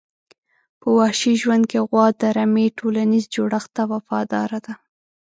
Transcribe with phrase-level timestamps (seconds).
[0.81, 4.73] په وحشي ژوند کې غوا د رمي ټولنیز جوړښت ته وفاداره ده.